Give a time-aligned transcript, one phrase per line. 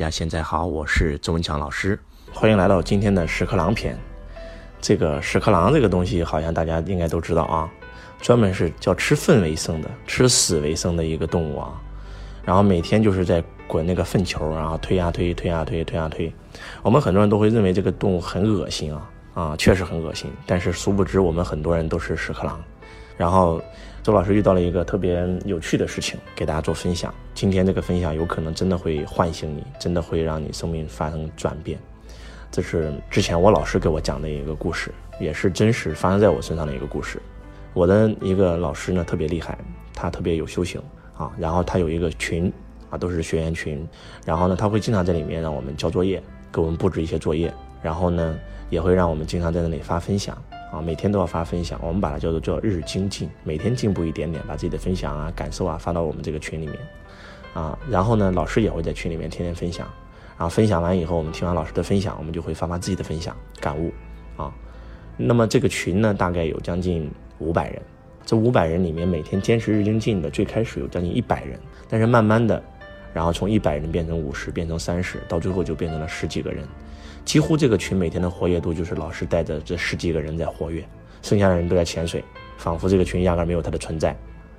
[0.00, 1.98] 大家现在好，我是周文强老师，
[2.32, 3.94] 欢迎来到今天的屎壳郎篇。
[4.80, 7.70] 这个屎壳郎这个东西，好像大家应该都知道啊，
[8.18, 11.78] 专门是叫吃粪为生的，吃屎为生的一个动物啊。
[12.46, 16.32] 然后每天就是在滚那个粪球，然后推呀推，推呀推，推呀推。
[16.80, 20.32] 我们很多人都会认为这个动物很恶心啊啊，确实很恶心。
[20.46, 22.58] 但是殊不知，我们很多人都是屎壳郎。
[23.20, 23.60] 然后
[24.02, 27.14] 周老师遇到了一个特别有趣的事情，给大家做分享。
[27.34, 31.78] 今天这个分享有可能真的会唤醒你，真的会让你生命发生转变。
[32.50, 34.90] 这是之前我老师给我讲的一个故事，
[35.20, 37.20] 也是真实发生在我身上的一个故事。
[37.74, 39.58] 我的一个老师呢特别厉害，
[39.92, 40.80] 他特别有修行
[41.14, 41.30] 啊。
[41.38, 42.50] 然后他有一个群
[42.88, 43.86] 啊，都是学员群。
[44.24, 47.52] 然后呢，他会经常在里面让我们交作业，给我们布置一些作业。
[47.82, 48.34] 然后呢，
[48.70, 51.80] 也会让我们经常在那里发分享啊，每天都要发分享。
[51.82, 56.76] 我们把它叫做叫日精进，每天进步一点点，把自己的分享啊、感受啊发到我们这个群里面
[57.54, 57.78] 啊。
[57.88, 59.88] 然后呢，老师也会在群里面天天分享。
[60.38, 63.92] 然后分享完以后，我们听完老师的分享，我们就会发发自己的分享感悟，
[64.36, 64.50] 啊，
[65.18, 67.82] 那么这个群呢，大概有将近五百人。
[68.24, 72.62] 这五百人里面，每天坚持日精进的，最开始有将近一百人，但是慢慢的，
[73.12, 76.64] 然后从一百人变成五十，变成三十，到最后就变成了十几个人。
[77.24, 80.84] 几乎这个群每天的活跃度就是老师带着这十几个人在活跃，
[81.22, 82.24] 剩下的人都在潜水，
[82.56, 84.16] 仿佛这个群压根没有他的存在。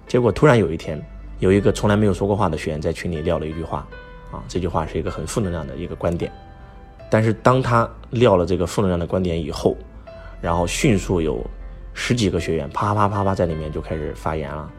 [0.07, 1.01] 结果突然有一天，
[1.39, 3.87] 有一个从来没有说过话的学员在群里撂了一句话。
[4.31, 6.31] 啊，这句话是一个很负能量的一个观点，
[7.09, 9.75] 但是当他撂了这个负能量的观点以后，
[10.39, 11.45] 然后迅速有
[11.93, 14.71] 十几个学员啪啪啪啪在里面就开始发言了，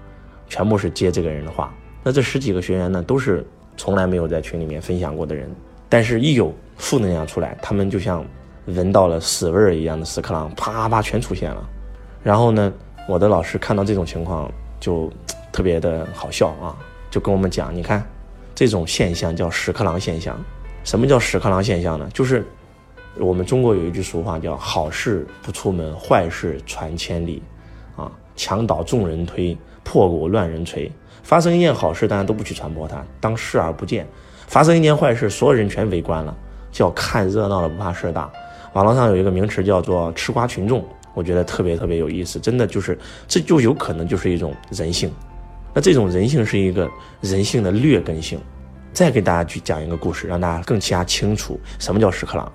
[0.49, 1.71] 全部是接这个人的话。
[2.03, 3.47] 那这十几个学员呢，都是
[3.77, 5.55] 从来没有在群里面分享过的人，
[5.93, 8.25] 但是一有负能量出来，他们就像
[8.65, 11.63] 闻到了屎味儿一样的屎壳郎，啪啪全出现了。
[12.23, 12.73] 然后呢，
[13.07, 15.13] 我的老师看到这种情况就
[15.53, 16.75] 特别的好笑啊，
[17.11, 18.03] 就跟我们讲，你看。
[18.55, 20.43] 这种现象叫屎壳郎现象。
[20.83, 22.09] 什么叫屎壳郎现象呢？
[22.15, 22.47] 就是
[23.19, 27.43] 我们中国有一句俗话叫“好事不出门，坏事传千里”。
[27.97, 30.91] 啊，墙倒众人推，破鼓乱人锤。
[31.23, 34.05] 发生一件好事，大家都不去传播它，当视而不见；
[34.53, 36.37] 发生一件坏事，所有人全围观了，
[36.71, 38.31] 叫看热闹的不怕事大。
[38.75, 40.87] 网络上有一个名词叫做“吃瓜群众”，
[41.17, 42.39] 我觉得特别特别有意思。
[42.39, 45.11] 真的就是，这就有可能就是一种人性。
[45.73, 46.87] 那这种人性是一个
[47.23, 48.39] 人性的劣根性，
[48.93, 52.53] 再给大家去讲一个故事，让大家更加清楚什么叫屎壳郎。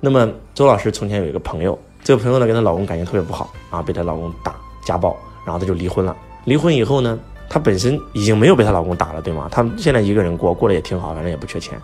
[0.00, 5.16] 那么周老师从前有一个朋友，这个朋友呢跟她老公感情特别不好啊，被她老公打家暴，
[5.46, 6.16] 然后她就离婚了。
[6.46, 7.16] 离婚以后呢，
[7.52, 9.46] 她本身已经没有被她老公打了，对吗？
[9.52, 11.78] 她现在一个人过，过得也挺好，反正也不缺钱。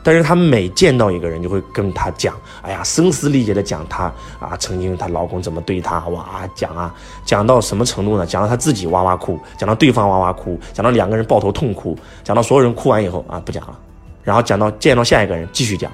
[0.00, 4.04] 但是她每见到一个人，就会跟他讲，哎呀，声嘶力竭的讲她
[4.38, 8.24] 啊，曾经她老公怎么对她，哇，讲啊，讲到什么程度呢？
[8.24, 13.76] 讲到她自己哇哇哭，讲到对方哇哇哭，讲到两个人抱头痛哭，讲到所有人哭完以后啊，不讲了，
[14.22, 15.90] 然后讲到见到下一个人继续讲。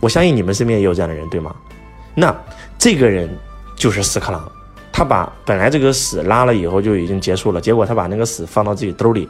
[0.00, 1.56] 我相信你们身边也有这样的人，对吗？
[2.14, 2.34] 那
[2.76, 3.26] 这个人
[3.74, 4.46] 就是屎壳郎，
[4.96, 9.28] 他把本来这个屎拉了以后就已经结束了，结果他把那个屎放到自己兜里。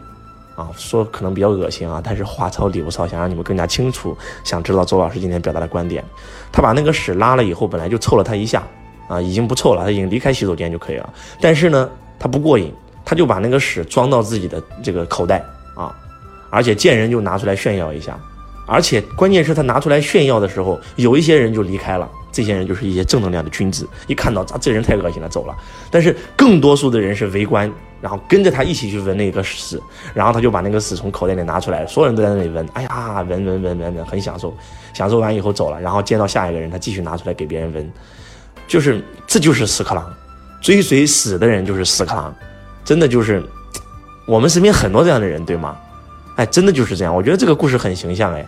[0.54, 6.04] 啊，说可能比较恶心啊，但是话糙理不糙，想让你们更加清楚，想知道周老师今天表达的观点。
[6.52, 8.62] 他把那个屎拉了以后，本来就臭了他一下，
[9.08, 11.12] 啊，已经不臭了，他已经离开洗手间就可以了。
[11.40, 12.72] 但是呢，他不过瘾，
[13.04, 15.44] 他就把那个屎装到自己的这个口袋
[15.74, 15.92] 啊，
[16.48, 18.16] 而且见人就拿出来炫耀一下，
[18.68, 22.08] 而且关键是他拿出来炫耀的时候，有一些人就离开了。
[22.36, 25.56] 这些人就是一些正能量的君子，一看到这这人太恶心了，走了。
[25.90, 29.80] 但是更多数的人是围观，然后跟着他一起去闻那个屎，
[30.12, 34.54] 然后他就把那个屎从口袋里拿出来，所有人都在那里闻，哎呀，闻闻闻闻闻，很享受。
[34.92, 37.90] 享受完以后走了，然后见到下一个人，他继续拿出来给别人闻，
[38.68, 40.14] 就是这就是屎壳郎，
[40.60, 42.34] 追随屎的人就是屎壳郎，
[42.84, 43.42] 真的就是
[44.26, 45.74] 我们身边很多这样的人，对吗？
[46.36, 47.14] 哎，真的就是这样。
[47.14, 48.46] 我觉得这个故事很形象，哎，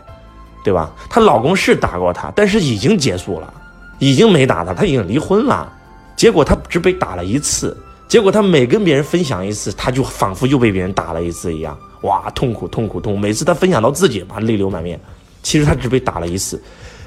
[0.63, 0.91] 对吧？
[1.09, 3.55] 她老公是打过她，但是已经结束了。
[3.99, 5.73] 已经没打他，他已经离婚了。
[6.17, 7.77] 结果他只被打了一次，
[8.09, 13.19] 结果他每跟别人分享一次，他就仿佛又被别人打了一次一样，哇，痛苦痛苦痛！
[13.19, 14.99] 每次他分享到自己，哇，泪流满面。
[15.43, 16.61] 其实他只被打了一次，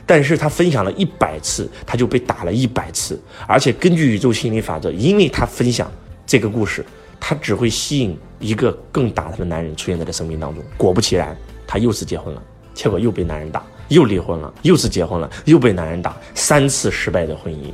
[0.05, 3.21] 但是他分享了一百次，他就被打了一百次。
[3.45, 5.91] 而且根据宇宙心理法则，因为他分享
[6.25, 6.85] 这个故事，
[7.19, 10.63] 他只会吸引一个更打他的男人出现在他生命当中。
[10.77, 11.37] 果不其然，
[11.67, 12.41] 他又是结婚了，
[12.73, 13.61] 结果又被男人打。
[13.91, 17.73] 又离婚了，又是结婚了，又被男人打，三次失败的婚姻，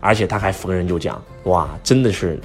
[0.00, 2.36] 而且他还逢人就讲，哇，真的是，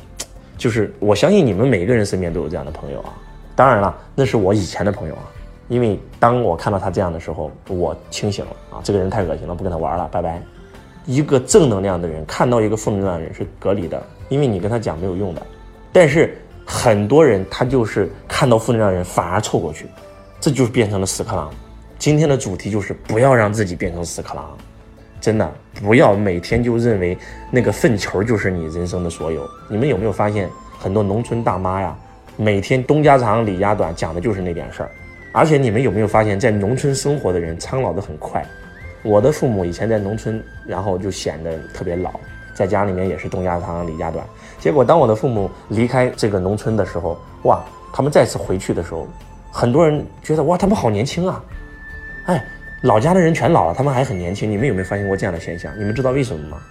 [0.55, 3.13] 就是我相信你们每一个人身边都有这样的朋友啊。
[3.55, 5.23] 当然了，那是我以前的朋友啊，
[5.67, 10.39] 因为当我看到他这样的时候，我清醒了啊，这个人太恶心了，不跟他玩了，拜拜。
[11.07, 13.99] 一个正能量的人看到一个负能量的人是隔离的，
[14.29, 15.41] 因为你跟他讲没有用的。
[15.91, 19.87] 但是很多人他就是看到负能量的人反而凑过去，
[20.39, 21.51] 这就是变成了屎壳郎。
[21.99, 24.55] 今天的主题就是不要让自己变成屎壳郎，
[25.19, 25.51] 真的
[25.81, 27.17] 不要每天就认为
[27.49, 29.41] 那个粪球就是你人生的所有。
[29.67, 30.47] 你们有没有发现
[30.77, 31.97] 很多农村大妈呀，
[32.35, 34.91] 每天东家长李家短，讲的就是那点事儿。
[35.33, 38.45] 而且你们有没有发现，在农村生活的人苍老的很快？
[39.03, 42.11] 我的父母以前在农村，然后就显得特别老，
[42.53, 44.23] 在家里面也是东家长李家短。
[44.59, 49.07] 结果当我的父母离开这个农村的时候，哇，他们再次回去的时候，
[49.51, 51.43] 很多人觉得哇，他们好年轻啊！
[52.27, 52.45] 哎，
[52.83, 54.49] 老家的人全老了，他们还很年轻。
[54.49, 55.77] 你们有没有发现过这样的现象？
[55.77, 56.61] 你们知道为什么吗？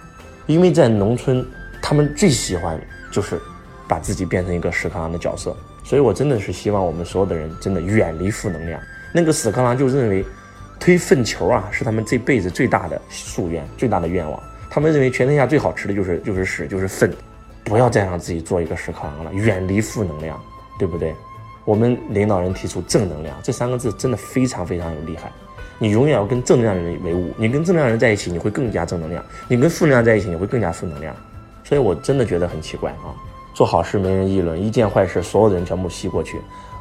[0.47, 1.45] 因为在农村，
[1.81, 2.79] 他们最喜欢
[3.11, 3.39] 就是
[3.87, 5.55] 把自己变成一个屎壳郎的角色。
[5.83, 8.81] 所以我真的是希望我们所有的人真的远离负能量。
[9.13, 10.25] 那个屎壳郎就认为。
[10.79, 14.39] 推粪球啊，是他们这辈子最大的夙愿、最大的愿望。
[14.69, 17.11] 他们认为全天下最好吃的就是就是屎，就是粪。
[17.63, 20.39] 不要再让自己做一个屎壳郎了，远离负能量，
[20.77, 21.15] 对不对？
[21.65, 25.31] 我们领导人提出正能量这三个字，真的非常非常有厉害。
[25.79, 31.15] 你永远要跟正能量的人为伍，你跟正能量人在一起，你会更加正能量；你跟负能量在一起，你会更加负能量。
[31.63, 33.13] 所以我真的觉得很奇怪啊！
[33.53, 36.39] 做好事没人议论，一件坏事所有的人全部吸过去，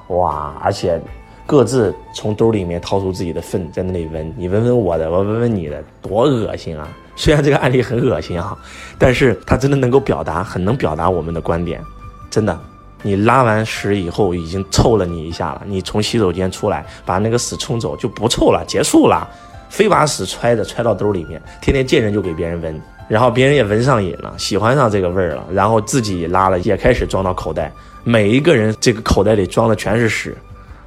[0.08, 0.54] 哇！
[0.62, 1.00] 而且。
[1.48, 6.88] 各自从兜里面掏出自己的粪，在那里闻，你闻闻我的，我闻闻你的，多恶心啊！
[7.14, 8.58] 虽然这个案例很恶心啊，
[8.98, 11.80] 但是它真的能够表达，很能表达我们的观点。
[12.28, 12.60] 真的，
[13.06, 19.28] 你拉完屎以后已经臭了你一下了，你从洗手间出来，把那个屎冲走就不臭了，结束了。
[19.68, 27.70] 非把屎揣着揣到兜里面，天天见人就给别人闻，然后别人也闻上瘾了，喜欢上这个味儿了，然后自己拉了也开始装到口袋，
[28.02, 30.36] 每一个人这个口袋里装的全是屎。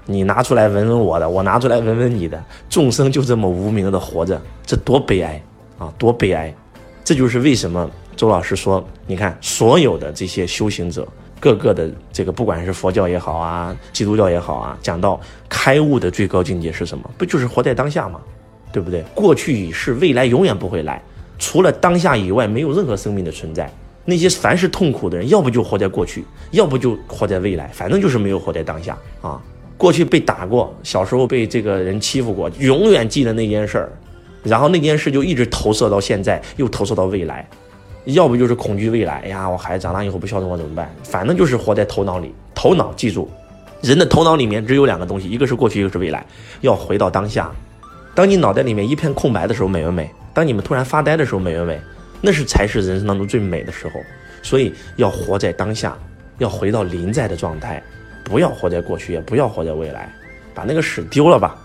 [0.06, 5.42] 你拿出来闻闻我的，我拿出来闻闻你的，众生就这么无名的活着，这多悲哀
[5.78, 6.54] 啊，多悲哀！
[7.04, 11.08] 这就是为什么周老师说，你看所有的这些修行者，
[11.40, 17.10] 各个的这个，不管是佛教也好啊，基督教也好啊，讲到开悟的最高境界是什么？
[17.18, 18.20] 不就是活在当下吗？
[18.72, 19.04] 对不对？
[19.16, 21.02] 过去已逝，未来永远不会来，
[21.38, 23.72] 除了当下以外，没有任何生命的存在。
[24.06, 29.40] 那些凡是痛苦的人，要不就活在过去，要不就活在未来，反正就是没有活在当下啊。
[29.78, 33.92] 过去被打过，小时候被这个人欺负过，永远记得那件事儿，
[34.44, 37.48] 然后那件事就一直投射到现在，又投射到未来，
[38.14, 40.90] 要不就是恐惧未来，哎呀，我孩子长大以后不孝顺我怎么办？
[41.04, 42.34] 反正就是活在头脑里。
[42.56, 43.30] 头脑记住，
[43.82, 46.26] 人的头脑里面只有两个东西，一个是过去，一个是未来。
[46.62, 47.50] 要回到当下。
[48.14, 50.10] 当你脑袋里面一片空白的时候，美不美？
[50.34, 51.80] 当你们突然发呆的时候，美不美？
[52.20, 53.94] 那是才是人生当中最美的时候。
[54.42, 55.98] 所以要活在当下，
[56.40, 57.82] 要回到临在的状态。
[58.26, 60.14] 不要活在过去，也不要活在未来，
[60.54, 61.58] 把那个屎丢了吧。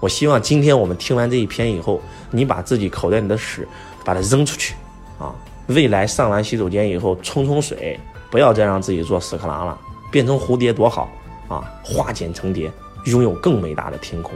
[0.00, 2.00] 我希望今天我们听完这一篇以后，
[2.30, 3.66] 你把自己口袋里的屎
[4.04, 4.74] 把它扔出去
[5.18, 5.34] 啊！
[5.72, 7.98] 未来上完洗手间以后冲冲水，
[8.30, 9.78] 不要再让自己做屎壳郎了，
[10.10, 11.08] 变成蝴蝶多好
[11.48, 11.64] 啊！
[11.82, 12.70] 化茧成蝶，
[13.06, 14.32] 拥有更伟大的天空。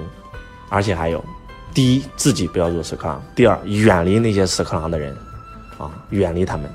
[0.68, 1.24] 而且还有，
[1.72, 5.16] 第一，自己不要做屎壳郎；第二，远离那些屎壳郎的人
[5.78, 6.70] 啊，远离他们，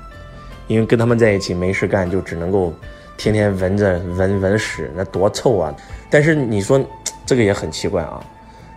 [0.66, 2.72] 因为跟他们在一起没事干，就只能够。
[3.18, 5.72] 天天闻着闻闻屎，那多臭啊！
[6.10, 6.82] 但是你说
[7.24, 8.20] 这个也很奇怪啊，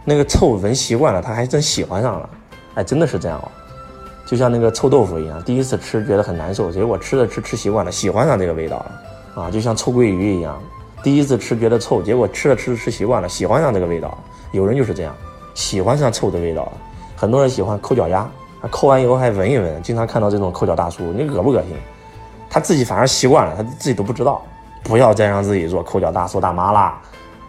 [0.03, 2.29] 那个臭闻习惯了，他还真喜欢上了，
[2.75, 3.49] 哎，真的是这样啊！
[4.25, 9.51] 就像那个臭豆腐一样，第一次吃觉得很难受，结果吃着吃吃习惯了，喜欢上这个味道了啊！
[9.51, 10.59] 就像臭鳜鱼一样，
[11.03, 14.17] 第一次吃觉得臭，结果吃着吃着吃习惯了，喜欢上这个味道。
[14.51, 15.15] 有人就是这样，
[15.53, 16.71] 喜欢上臭的味道了。
[17.15, 18.27] 很多人喜欢抠脚丫，
[18.71, 21.75] 抠完以后还闻一闻，经常看到这种抠脚大叔，你恶不恶心？
[22.49, 24.41] 他自己反而习惯了，他自己都不知道。
[24.83, 27.01] 不要再让自己做抠脚大叔大妈啦，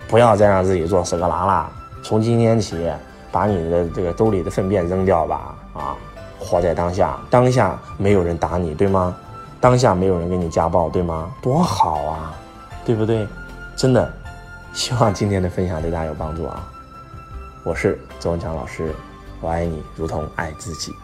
[0.08, 1.70] 不要再让自己做屎壳郎啦。
[2.02, 2.90] 从今天起，
[3.30, 5.54] 把你的这个兜里的粪便扔掉吧。
[5.74, 5.96] 啊，
[6.46, 9.14] 活在当下，当下没有人打你，对吗？
[9.60, 11.30] 当下没有人给你家暴，对吗？
[11.42, 12.34] 多好啊，
[12.84, 13.26] 对不对？
[13.74, 14.10] 真的，
[14.72, 16.66] 希望今天的分享对大家有帮助啊。
[17.64, 18.94] 我是周文强老师，
[19.40, 20.94] 我爱你如同爱自己。